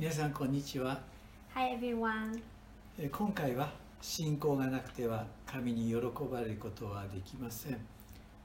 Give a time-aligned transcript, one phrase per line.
[0.00, 0.98] 皆さんこんにちは
[1.54, 2.40] Hi everyone.
[2.98, 7.76] えー今回は信仰がなくては神に喜ばれることはできません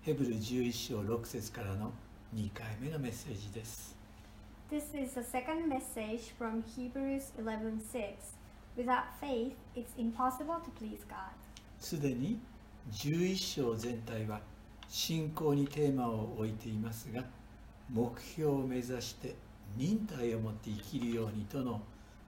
[0.02, 1.94] ヘブル11章6節からの
[2.36, 3.96] 2回目のメッセージです
[4.70, 8.16] This is the second message from Hebrews 11:6.
[8.76, 11.32] Without faith, it's impossible to please God.
[11.80, 12.38] すでに
[12.92, 14.42] 11章全体は
[14.90, 17.24] 信仰にテーマを置いていますが
[17.90, 19.36] 目標を目指して
[19.78, 21.82] 忍耐を持って生きるようにとの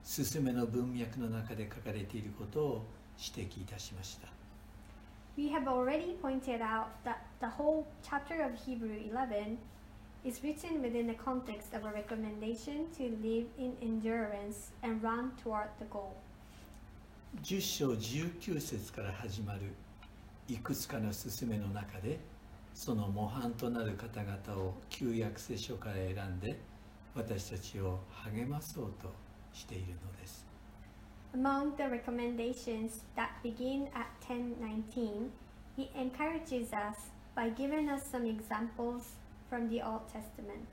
[0.04, 2.84] 勧めの文脈の中で書かれていることを
[3.18, 4.28] 指摘いたしました
[5.36, 9.56] We have already pointed out that the whole chapter of Hebrew 11
[10.24, 15.68] is written within the context of a recommendation to live in endurance and run toward
[15.78, 16.16] the goal.
[17.42, 19.60] 10章19節から始まる
[20.48, 22.18] いくつかの勧めの中で
[22.74, 26.58] その模範となる方々を旧約聖書から選んで
[27.18, 29.12] 私たちを励まそうと
[29.52, 30.46] しているのです
[31.34, 35.30] Among the recommendations that begin at 10:19,
[35.76, 39.16] he encourages us by giving us some examples
[39.50, 40.64] from the Old Testament.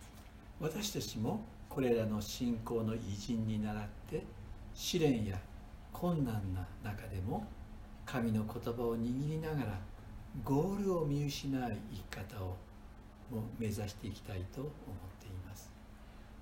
[0.60, 4.24] 私たちもこれらの信仰の偉人に倣って
[4.74, 5.38] 試練や
[5.92, 7.46] 困難な中でも
[8.06, 9.80] 神の言葉を握りながら
[10.44, 12.56] ゴールを見失う生き方を
[13.32, 15.15] も目指していきたいと思っています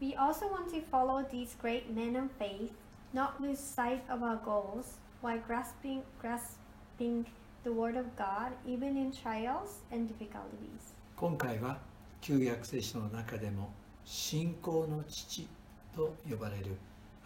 [0.03, 2.71] We also want to follow these great men of faith,
[3.13, 7.27] not lose sight of our goals while grasping grasping
[7.65, 10.95] the word of God even in trials and difficulties.
[11.17, 11.79] 今回は
[12.21, 13.71] 旧約聖書の中でも
[14.05, 15.49] 信仰の父
[15.97, 16.77] と呼ばれる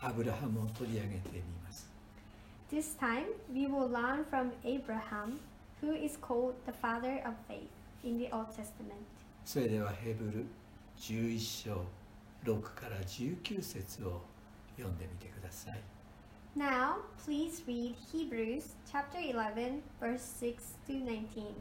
[0.01, 1.89] アブラハムを取り上げてみます
[2.71, 5.39] This time we will learn from Abraham,
[5.83, 7.69] who is called the father of faith
[8.03, 9.05] in the Old Testament.
[9.45, 10.47] それではヘブル
[10.99, 11.85] 11章
[12.44, 14.22] 6から19節を
[14.78, 15.82] 読んでみてください
[16.58, 20.56] Now, please read Hebrews chapter 11, verse 6
[20.88, 21.54] to 19.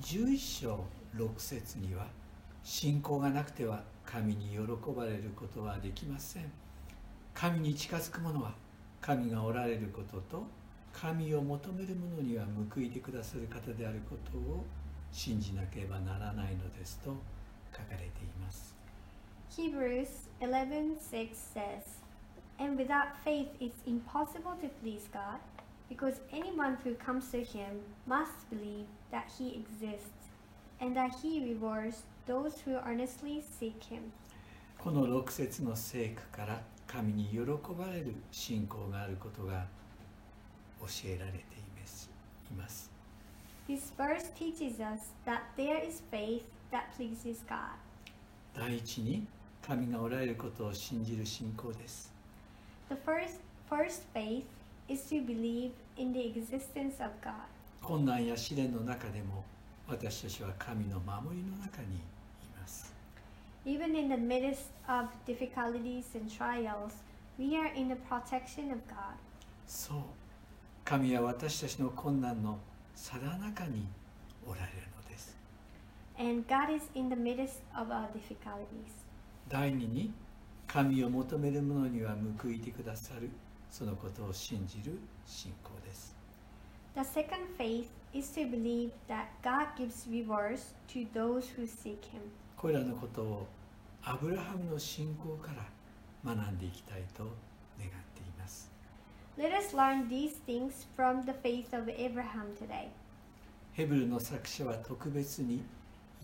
[0.00, 0.84] 11章
[1.16, 2.06] 6節には
[2.62, 4.58] 信仰がなくては神に喜
[4.96, 6.50] ばれることはできません
[7.34, 8.54] 神に近づく者は
[9.00, 10.44] 神がおられることと
[10.92, 12.44] 神を求める者には
[12.74, 14.64] 報いてくださる方であることを
[15.12, 17.10] 信じなければならないのですと
[17.72, 18.08] 書かれてい
[18.40, 18.74] ます
[19.55, 21.99] Hebrews 11:6 says,
[22.57, 25.39] "And without faith it's impossible to please God,
[25.89, 30.29] because anyone who comes to him must believe that he exists,
[30.79, 34.11] and that he rewards those who earnestly seek him."
[34.77, 37.39] この6節の聖句から神に喜
[37.77, 39.67] ばれる信仰があることが
[40.79, 41.41] 教えられてい
[41.79, 42.09] ます
[42.51, 42.89] います
[43.67, 47.77] This verse teaches us that there is faith that pleases God.
[48.55, 49.27] 第一に
[49.66, 52.12] 神がおられることを信じる信仰です
[52.90, 54.44] The first first faith
[54.88, 57.32] is to believe in the existence of God.
[57.82, 59.42] 困難や試練の中でも
[59.88, 61.98] 私たちは神の守りの中にい
[62.60, 62.92] ます
[63.64, 66.92] Even in the midst of difficulties and trials,
[67.38, 69.16] we are in the protection of God.
[69.66, 69.98] そう
[70.84, 72.58] 神は私たちの困難の
[72.94, 73.86] さだ中に
[74.46, 74.72] おられる
[75.02, 75.34] のです
[76.18, 79.03] And God is in the midst of our difficulties.
[79.48, 80.12] 第二に
[80.66, 83.30] 神を求める者には報いてくださる
[83.70, 86.14] そのことを信じる信仰です
[86.94, 92.20] The second faith is to believe that God gives rewards to those who seek Him.
[92.56, 93.46] これらのことを
[94.04, 97.24] アブラハムの信仰から学んでいきたいと
[97.78, 98.70] 願っています
[99.36, 102.88] Let us learn these things from the faith of Abraham today.
[103.72, 105.62] ヘブルの作者は特別に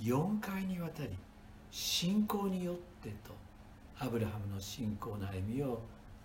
[0.00, 1.10] 4回にわたり
[1.72, 3.32] 信仰によってと
[3.98, 5.80] アブラハムの信仰の歩みを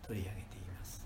[0.06, 1.06] 取り上げています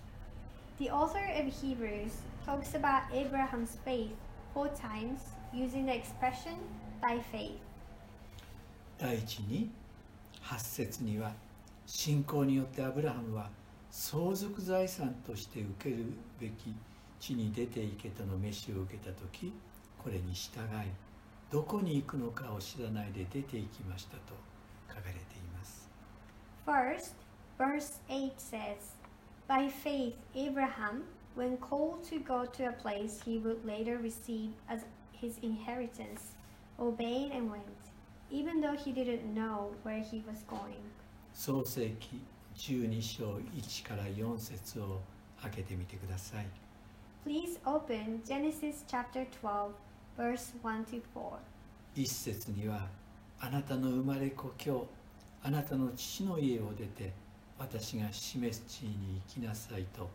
[0.79, 2.11] The author of Hebrews
[2.45, 4.11] talks about Abraham's faith
[4.53, 5.21] four times
[5.53, 6.55] using the expression
[7.01, 7.59] by faith.
[8.97, 9.69] 第一に
[10.43, 11.31] 8節には
[11.85, 13.49] 信仰によってアブラハムは
[13.91, 16.05] 相続財産として受ける
[16.39, 16.75] べき
[17.19, 19.53] 地に出て行けとの召しを受けた時
[19.97, 20.65] これに従い
[21.51, 24.33] どこに行くのかを知らないで出て行きましたと
[24.87, 25.38] 書かれています
[26.68, 27.14] First,
[27.58, 28.92] verse 8 says,
[29.46, 31.04] By faith, Abraham,
[31.34, 36.32] when called to go to a place he would later receive as his inheritance,
[36.78, 37.64] obeyed and went,
[38.30, 40.82] even though he didn't know where he was going.
[41.34, 42.20] 創世記
[42.56, 45.00] 12章1から4節を
[45.42, 46.46] 開けてみてください
[47.26, 49.72] Please open Genesis chapter 12,
[50.16, 51.38] verse 1 to 4.
[51.96, 52.86] 一節には
[53.40, 54.86] あなたの生まれ故郷
[55.43, 57.13] あなたの父の家を出て
[57.57, 60.09] 私が示す地に行きなさいと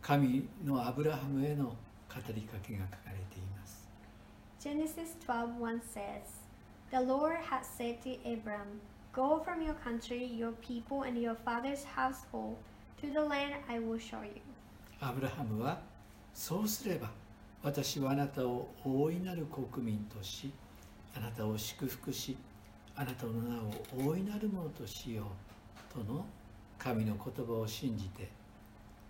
[0.00, 1.74] 神のアブラハムへの語
[2.34, 3.88] りかけが書かれています
[4.60, 6.44] Genesis 12:1 says,
[6.90, 8.80] The Lord had said to Abram,
[9.12, 12.56] Go from your country, your people, and your father's household
[13.00, 14.40] to the land I will show you.
[15.00, 15.80] アブラハムは
[16.32, 17.10] そうすれば
[17.62, 20.52] 私はあなたを大いなる国民とし
[21.16, 22.36] あなたを祝福し
[22.96, 23.72] あなたの名を
[24.10, 25.24] 大いなるものとしよ
[25.92, 26.24] うとの
[26.78, 28.28] 神の言葉を信じて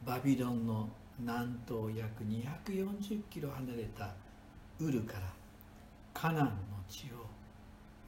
[0.04, 0.88] バビロンの
[1.18, 4.14] 南東約240キロ離れた
[4.80, 5.20] ウルから
[6.12, 6.50] カナンの
[6.88, 7.26] 地を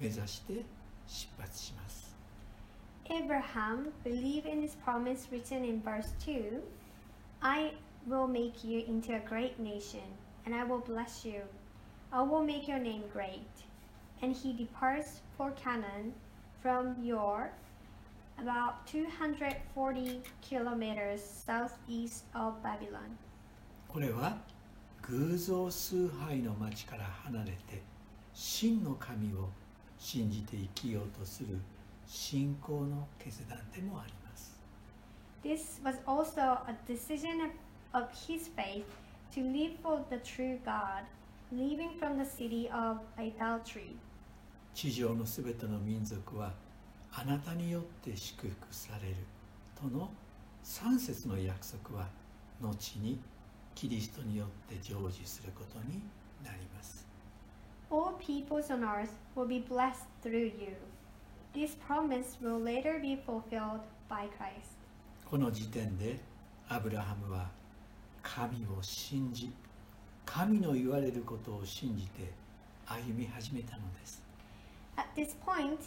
[0.00, 0.64] 目指して
[1.06, 2.14] 出発します
[3.08, 6.60] Abraham believed in his promise written in verse 2
[7.42, 7.72] I
[8.08, 10.00] will make you into a great nation,
[10.44, 11.42] and I will bless you.
[12.12, 13.46] I will make your name great.
[14.21, 16.13] And he departs for Canaan
[16.61, 17.51] from Yor,
[18.39, 23.17] about 240 kilometers southeast of Babylon.
[23.87, 24.37] これは
[25.01, 27.81] 偶像崇拝の町から離れて
[28.33, 29.49] 真の神を
[29.97, 31.59] 信じて生きようとする
[32.07, 34.57] 信仰の決断でもあります
[35.43, 37.51] This was also a decision of,
[37.93, 38.85] of his faith
[39.33, 41.03] to live for the true God,
[41.51, 43.95] leaving from the city of idolatry.
[44.76, 46.52] 地上のすべての民族は
[47.10, 49.16] あなたによって祝福される
[49.74, 50.10] との
[50.62, 52.06] 3節の約束は
[52.60, 53.18] 後に
[53.74, 56.02] キリストによって成就することに
[56.44, 57.06] なります
[57.90, 60.76] All peoples on earth will be blessed through you.
[61.54, 63.80] This promise will later be fulfilled
[64.10, 64.76] by Christ.
[65.24, 66.18] この時点で
[66.68, 67.48] アブラハムは
[68.22, 69.50] 神を信じ
[70.26, 72.30] 神の言われることを信じて
[72.84, 74.25] 歩み始めたのです
[74.96, 75.80] At this point,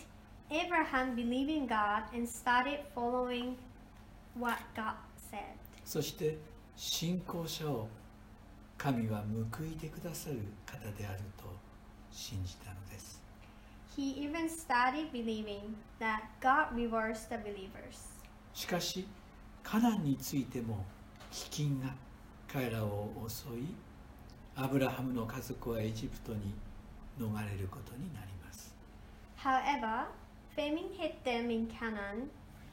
[0.52, 3.58] Abraham believed in God and started following
[4.36, 4.96] what God
[5.32, 5.58] said.
[5.84, 6.38] そして
[6.76, 7.88] 信仰者を
[8.78, 11.46] 神は報いてくださる方であると
[12.12, 13.22] 信じたのです
[13.98, 18.10] He even started believing that God rewards the believers.
[18.54, 19.08] しかし
[19.64, 20.86] カナンについても
[21.32, 21.94] 飢饉が
[22.52, 23.76] 彼らを襲い
[24.56, 26.54] アブラハムの家族はエジプトに
[27.20, 28.29] 逃れることになります
[29.39, 30.07] However,
[30.57, 32.31] famine hit them in Canaan,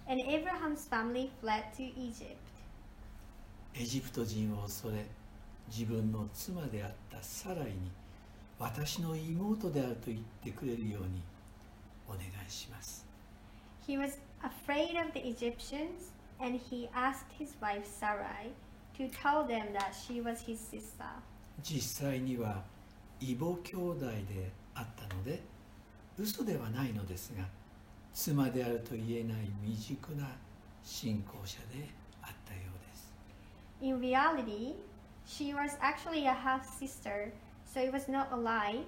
[0.07, 2.37] and Abraham's family fled to Egypt.
[3.73, 5.05] エジプト人を恐れ
[5.69, 7.89] 自分の妻であったサライに
[8.59, 11.21] 私の妹であると言ってくれるように
[12.07, 13.05] お願いします
[13.87, 18.51] He was afraid of the Egyptians, and he asked his wife Sarai
[18.97, 21.05] to tell them that she was his sister.
[21.63, 22.63] 実際には
[23.19, 25.41] 異母兄弟であったので
[26.18, 27.44] 嘘ではないのですが
[28.14, 30.28] 妻であると言えない未熟な
[30.82, 31.88] 信仰者で
[32.22, 33.12] あったようです
[33.82, 34.74] In reality,
[35.26, 37.32] she was actually a half sister,
[37.66, 38.80] so it was not a lie,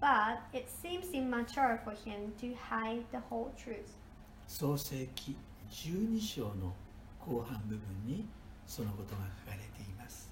[0.00, 3.90] but it seems immature for him to hide the whole truth.
[4.46, 5.34] 創世記
[5.70, 6.72] 12章の
[7.18, 8.24] 後半部分に
[8.66, 10.30] そのことが書かれています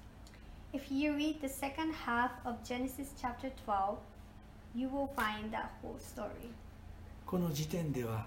[0.73, 3.97] If you read the second half of Genesis chapter 12,
[4.75, 6.51] you will find that whole story.
[7.25, 8.25] この時点では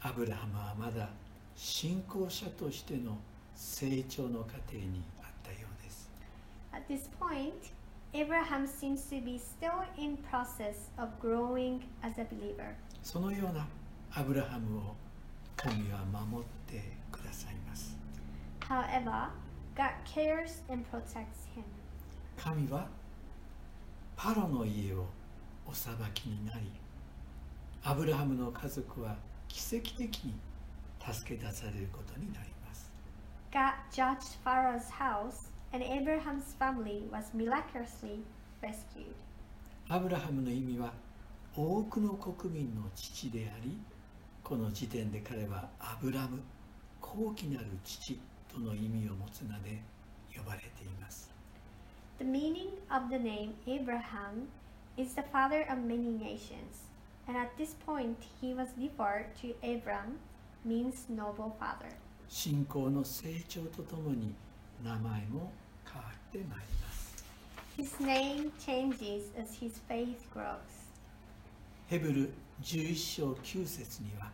[0.00, 1.08] アブラハムはまだ
[1.56, 3.16] 信仰者としての
[3.54, 6.10] 成長の過程にあったようです
[6.72, 7.72] At this point,
[8.12, 12.74] Abraham seems to be still in process of growing as a believer.
[13.02, 13.66] そのような
[14.12, 14.94] アブラハムを
[15.56, 17.96] 神は守ってくださいます
[18.60, 19.30] However,
[19.74, 21.64] God cares and protects him.
[22.36, 22.86] 神は
[24.16, 25.06] パロの家を
[25.68, 26.70] お裁きになり
[27.82, 29.16] アブラハムの家族は
[29.48, 30.34] 奇跡的に
[31.12, 32.90] 助け出されることになります
[33.52, 38.20] God judged Pharaoh's house, and Abraham's family was miraculously
[38.60, 39.14] rescued.
[39.88, 40.92] アブラハムの意味は
[41.56, 43.78] 多くの国民の父であり
[44.42, 46.40] この時点で彼はアブラム
[47.00, 48.18] 高貴なる父
[48.52, 49.80] との意味を持つ名で
[50.36, 51.30] 呼ばれています
[52.18, 54.48] The meaning of the name Abraham
[54.96, 56.88] is the father of many nations,
[57.28, 60.18] and at this point he was referred to Abram,
[60.64, 61.92] means noble father.
[62.28, 64.34] 信仰の成長とともに
[64.82, 65.52] 名前も
[65.84, 67.24] 変わってまいります
[67.76, 70.56] His name changes as his faith grows.
[71.88, 74.30] ヘブル11章9節には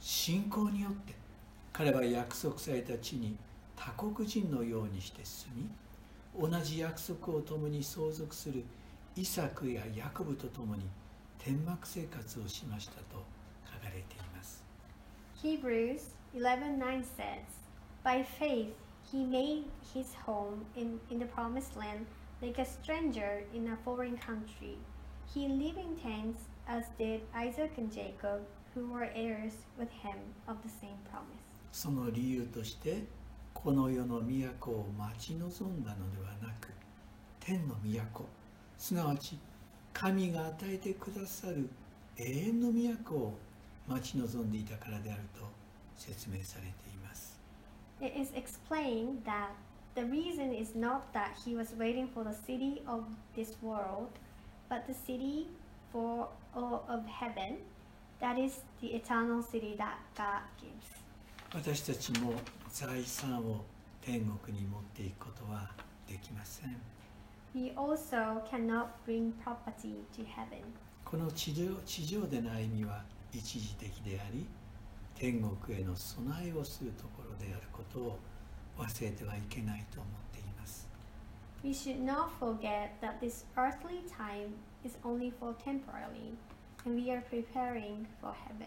[0.00, 1.14] 信仰によって
[1.72, 3.36] 彼は約束された地に
[3.76, 5.68] 他国人のようにして住み
[6.40, 8.64] 同じ約束を共に相続する
[9.16, 10.82] イサクやヤコブと共に
[11.38, 13.24] 天幕生活をしましたと
[13.64, 14.64] 書かれています
[15.40, 17.44] Hebrews 11:9 says,
[18.02, 18.72] By faith,
[19.12, 22.06] he made his home in, in the promised land
[22.42, 24.78] like a stranger in a foreign country.
[25.32, 28.40] He lived in tents, as did Isaac and Jacob,
[28.74, 30.18] who were heirs with him
[30.48, 31.44] of the same promise.
[31.70, 33.04] その理由として
[33.52, 36.72] この世の都を待ち望んだのではなく
[37.40, 38.26] 天の都
[38.78, 39.38] すなわち
[39.92, 41.68] 神が与えてくださる
[42.16, 43.34] 永遠の都を
[43.88, 45.42] 待ち望んでいたからであると
[45.96, 47.38] 説明されています
[48.00, 49.50] It is explained that
[49.94, 53.04] the reason is not that he was waiting for the city of
[53.36, 54.08] this world,
[54.68, 55.46] but the city
[55.92, 57.58] for or of heaven,
[58.20, 61.04] that is the eternal city that God gives.
[61.54, 62.34] 私たちも
[62.72, 63.64] 財産を
[64.02, 65.70] 天国に持っていくことは
[66.08, 66.76] できません
[67.54, 70.64] We also cannot bring property to heaven.
[71.04, 74.44] この地上地上での歩みは一時的であり
[75.14, 78.18] 天国への備えをするところであることを
[78.76, 80.88] 忘れてはいけないと思っています
[81.62, 86.34] We should not forget that this earthly time is only for temporarily,
[86.84, 88.66] and we are preparing for heaven.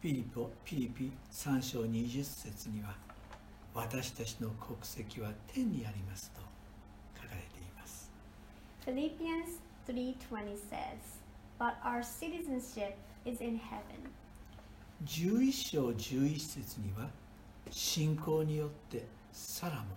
[0.00, 2.94] ピリポピリピ3章20節には
[3.74, 6.47] 私たちの国籍は天にありますと
[8.88, 11.20] Philippians 3:20 says,
[11.58, 14.08] "But our citizenship is in heaven."
[15.04, 17.10] 11章11節には
[17.70, 19.94] 信仰によってサラも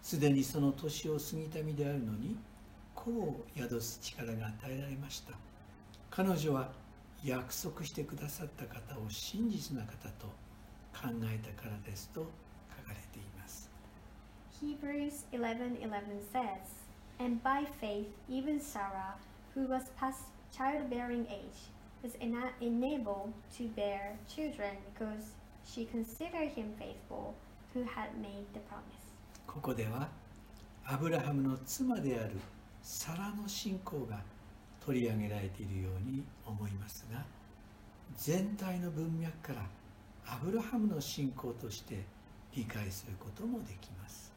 [0.00, 2.38] すでにその年を過ぎた身であるのに
[2.94, 5.34] 子を宿す力が与えられました
[6.08, 6.72] 彼女は
[7.22, 10.28] 約束してくださった方を真実な方と
[10.94, 12.22] 考えたからですと
[12.74, 13.70] 書かれています
[14.62, 16.87] Hebrews 11:11 says,
[17.18, 19.16] "And by faith even Sarah,
[19.54, 21.70] who was past childbearing age,
[22.02, 25.32] was ena- enabled to bear children because
[25.64, 27.34] she considered him faithful
[27.74, 29.12] who had made the promise."
[29.46, 30.08] ここでは
[30.84, 32.36] アブラハムの妻である
[32.82, 34.22] サラの信仰が
[34.80, 37.24] 取り上げられているように思いますが
[38.16, 39.66] 全体の文脈から
[40.26, 42.04] アブラハムの信仰として
[42.54, 44.32] 理解することもできます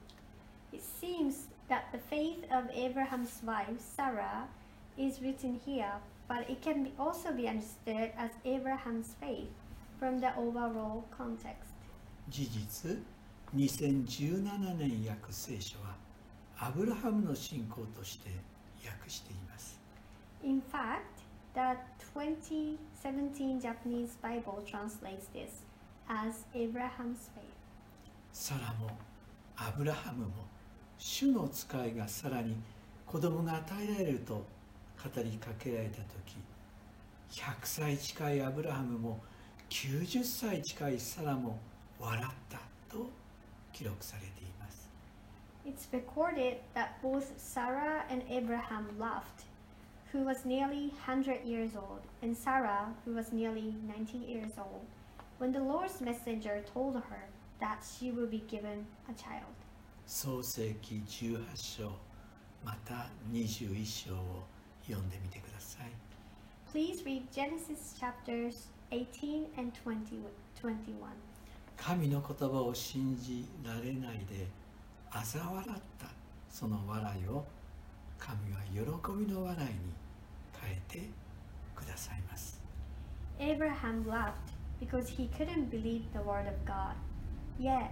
[0.74, 4.49] It seems that the faith of Abraham's wife Sarah
[4.97, 5.93] is written here,
[6.29, 9.51] but it can be also be understood as Abraham's faith
[9.99, 11.73] from the overall context.
[12.29, 12.99] 事実
[13.55, 15.95] 2017年訳聖書は
[16.59, 18.31] アブラハムの信仰として
[18.85, 19.79] 訳しています
[20.43, 21.23] In fact,
[21.55, 21.77] the
[22.15, 25.65] 2017 Japanese Bible translates this
[26.09, 27.55] as Abraham's faith.
[28.33, 28.91] サラも
[29.57, 30.33] アブラハムも
[31.04, 32.56] 主の使いがさらに
[33.08, 34.44] 子供が与えられると語
[35.24, 36.38] りかけられた時
[37.42, 39.20] 100歳近いアブラハムも
[39.72, 41.58] 90歳近いサラも
[42.00, 42.60] 笑った
[42.96, 43.10] と
[43.74, 44.88] 記録されています
[45.66, 49.46] It's recorded that both Sarah and Abraham laughed,
[50.12, 54.86] who was nearly 100 years old, and Sarah, who was nearly 90 years old,
[55.40, 57.26] when the Lord's messenger told her
[57.60, 59.61] that she would be given a child.
[60.12, 61.90] 創世記18章
[62.66, 64.44] また21章を
[64.86, 65.92] 読んでみてください
[66.74, 70.20] Please read Genesis chapters 18 and 20,
[70.62, 70.94] 21.
[71.78, 74.48] 神の言葉を信じられないで
[75.12, 76.08] 嘲笑った
[76.50, 77.46] その笑いを
[78.20, 79.76] 神は喜びの笑いに
[80.62, 81.10] 変えて
[81.74, 82.60] くださいます
[83.40, 84.34] Abraham laughed
[84.82, 86.96] because he couldn't believe the word of God.
[87.58, 87.92] Yet,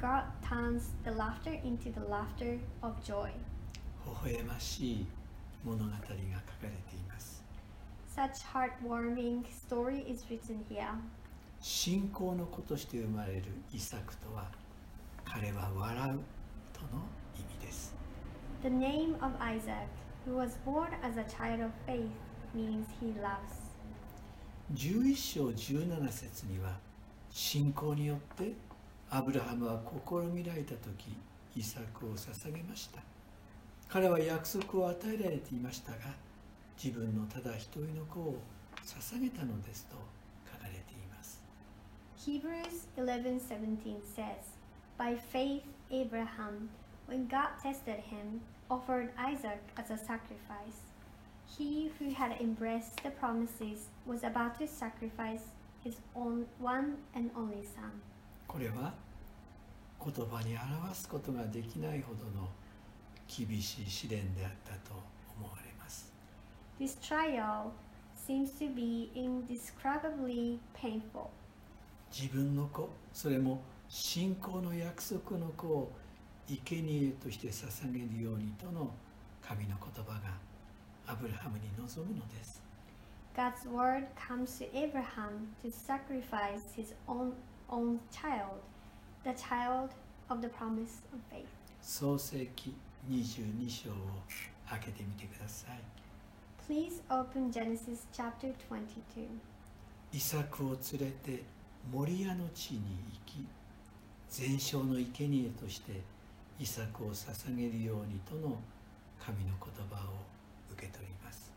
[0.00, 3.30] God turns the laughter into the laughter of joy.
[4.24, 5.06] 微笑ましい
[5.64, 6.12] 物語が書か
[6.62, 7.42] れています
[8.14, 10.86] Such heartwarming story is written here.
[11.60, 14.50] 信仰の子として生まれるイサクとは
[15.24, 16.20] 彼は笑う
[16.72, 17.02] との
[17.34, 17.94] 意味です
[18.62, 19.88] The name of Isaac,
[20.26, 22.10] who was born as a child of faith,
[22.54, 23.66] means he loves.
[24.74, 26.78] 11章17節には
[27.30, 28.52] 信仰によって
[29.08, 31.16] アブラハムは試みられた時
[31.54, 33.00] イサクを捧げました
[33.88, 35.98] 彼は約束を与えられていましたが
[36.82, 38.38] 自分のただ一人の子を
[38.84, 39.96] 捧げたのですと
[40.52, 41.40] 書かれています
[42.18, 44.58] Hebrews 11:17 says,
[44.98, 46.68] "By faith Abraham,
[47.08, 50.82] when God tested him, offered Isaac as a sacrifice.
[51.46, 55.52] He who had embraced the promises was about to sacrifice
[55.84, 58.02] his own one and only son."
[58.46, 58.94] これは
[60.02, 62.48] 言葉に表すことができないほどの
[63.28, 64.94] 厳しい試練であったと
[65.38, 66.12] 思われます
[66.78, 67.70] This trial
[68.16, 71.28] seems to be indescribably painful.
[72.12, 75.92] 自分の子それも信仰の約束の子を
[76.48, 78.90] 生贄として捧げるようにとの
[79.42, 80.20] 神の言葉が
[81.06, 82.62] アブラハムに望むのです
[83.36, 87.32] God's word comes to Abraham to sacrifice his own,
[87.70, 88.60] own child,
[89.24, 89.90] the child
[90.30, 91.46] of the promise of faith.
[91.82, 92.74] 創世記
[93.08, 93.94] 22章を
[94.68, 95.80] 開けてみてください
[96.68, 99.28] Please open Genesis chapter 22.
[100.12, 101.44] イサクを連れて
[101.92, 102.80] モリアの地に
[103.12, 103.46] 行き
[104.30, 106.00] 全焼の生贄として
[106.58, 108.56] イサクを捧げるようにとの
[109.24, 110.14] 神の言葉を
[110.72, 111.52] 受け取ります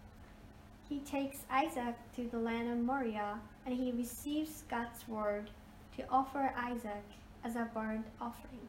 [0.89, 5.49] He takes Isaac to the land of Moriah and he receives God's word
[5.97, 7.03] to offer Isaac
[7.43, 8.67] as a burnt offering.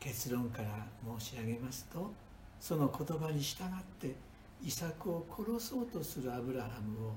[0.00, 0.86] 結論から
[1.18, 2.12] 申し上げますと
[2.60, 3.68] その言葉に従っ
[3.98, 4.14] て
[4.62, 7.12] イサクを殺そうとするアブラハムを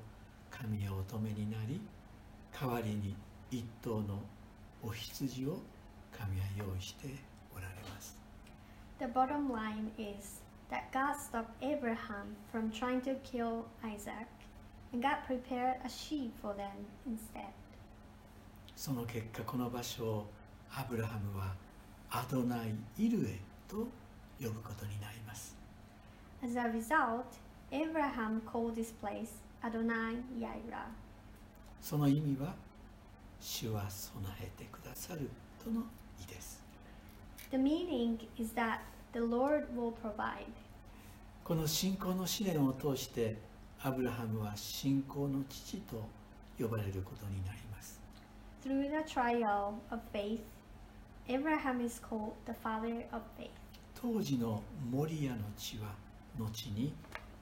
[0.49, 1.79] 神はお止めになり
[2.59, 3.15] 代わりに
[3.51, 4.21] 一頭の
[4.83, 5.59] お羊を
[6.11, 7.07] 神は用意して
[7.55, 8.17] おられます
[8.99, 14.27] The bottom line is that God stopped Abraham from trying to kill Isaac
[14.91, 17.53] and God prepared a sheep for them instead.
[18.79, 20.29] その結果この場所を
[20.71, 21.53] アブラハムは
[22.09, 23.75] アドナイ・イルエと
[24.41, 25.57] 呼ぶことになります
[26.41, 27.25] As a result,
[27.71, 29.31] Abraham called this place
[29.61, 30.85] Adonai Yaira.
[31.81, 32.55] その意味は
[33.41, 35.29] 主は備えてくださる
[35.61, 35.81] との
[36.17, 36.63] 意です
[37.51, 38.79] The meaning is that
[39.11, 40.45] the Lord will provide.
[41.43, 43.39] この信仰の試練を通して
[43.83, 46.07] アブラハムは信仰の父と
[46.57, 47.68] 呼ばれることになります
[48.62, 50.42] Through the trial of faith,
[51.28, 53.50] Abraham is called the father of faith.
[53.94, 55.94] 当時のモリアの地は
[56.38, 56.92] 後に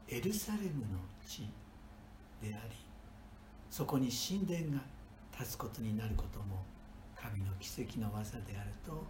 [0.08, 1.48] エルサレムの地
[2.40, 2.76] であり
[3.70, 4.82] そこに神殿が
[5.38, 6.62] 立つことになることも
[7.16, 9.00] 神の奇跡の技であると思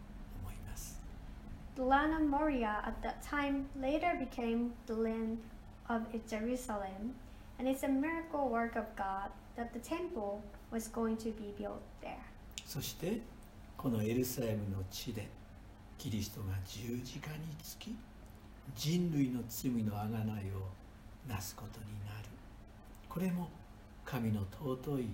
[0.50, 1.00] います
[1.74, 5.38] The land of Moriah at that time later became the land
[5.88, 7.14] of Jerusalem,
[7.58, 11.82] and it's a miracle work of God that the temple was going to be built
[12.00, 12.16] there.
[12.64, 13.20] そして
[13.76, 15.28] このエルサレムの地で
[15.98, 17.94] キリストが十字架につき
[18.74, 20.68] 人類の罪のあがないを
[21.28, 22.28] なすことになる
[23.08, 23.48] これも
[24.04, 25.08] 神の尊い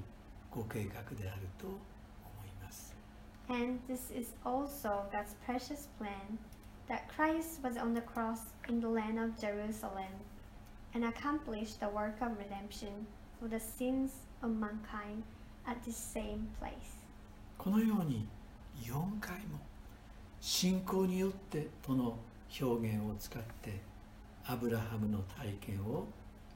[0.51, 1.77] ご計画であると思
[2.47, 2.95] います
[3.49, 6.39] And this is also God's precious plan
[6.89, 10.13] that Christ was on the cross in the land of Jerusalem
[10.95, 13.07] and accomplished the work of redemption
[13.41, 14.11] for the sins
[14.43, 15.23] of mankind
[15.66, 16.72] at this same place.
[17.58, 18.28] このように
[18.82, 19.60] 4回も
[20.42, 22.18] 信仰によってとの
[22.62, 23.80] 表現を使って
[24.46, 26.06] アブラハムの体験を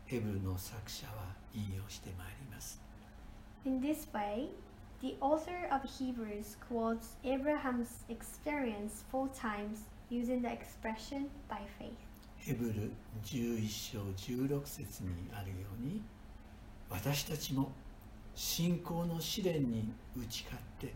[0.06, 1.14] ヘブルの作者は
[1.54, 2.82] 引用してまいります
[3.66, 4.50] In this way,
[5.02, 11.96] the author of Hebrews quotes Abraham's experience four times using the expression by faith.
[12.38, 12.92] ヘブル
[13.26, 14.00] 11章
[14.34, 16.02] 16節にあるように
[16.90, 17.72] 私たちも
[18.38, 20.94] 信仰の試練に打ち勝って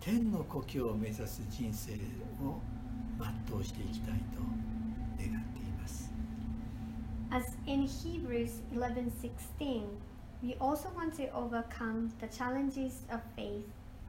[0.00, 1.92] 天の故郷を目指す人生
[2.44, 2.60] を
[3.48, 4.40] 全うしていきたいと
[5.22, 6.10] 願っています
[7.30, 9.84] As in Hebrews 11:16,
[10.42, 13.62] we also want to overcome the challenges of faith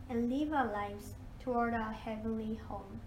[0.10, 3.00] and live our lives toward our heavenly home.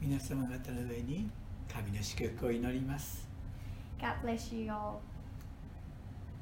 [0.00, 1.28] 皆様方の上に
[1.68, 3.28] 神の祝福を祈ります
[4.00, 5.00] God bless you all.